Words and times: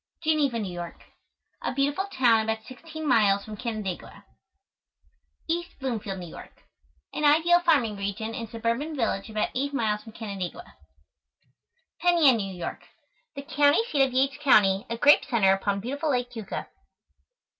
GENEVA, 0.23 0.57
NEW 0.57 0.71
YORK. 0.73 1.03
A 1.61 1.75
beautiful 1.75 2.05
town 2.05 2.41
about 2.49 2.63
16 2.63 3.07
miles 3.07 3.45
from 3.45 3.55
Canandaigua. 3.55 4.25
EAST 5.47 5.77
BLOOMFIELD, 5.79 6.17
NEW 6.17 6.27
YORK. 6.29 6.63
An 7.13 7.23
ideal 7.23 7.59
farming 7.59 7.97
region 7.97 8.33
and 8.33 8.49
suburban 8.49 8.95
village 8.95 9.29
about 9.29 9.49
8 9.53 9.75
miles 9.75 10.01
from 10.01 10.13
Canandaigua. 10.13 10.75
PENN 11.99 12.17
YAN, 12.17 12.37
NEW 12.37 12.55
YORK. 12.55 12.81
The 13.35 13.43
county 13.43 13.83
seat 13.91 14.01
of 14.01 14.11
Yates 14.11 14.37
County, 14.39 14.87
a 14.89 14.97
grape 14.97 15.23
center 15.23 15.53
upon 15.53 15.79
beautiful 15.81 16.09
Lake 16.09 16.31
Keuka. 16.31 16.65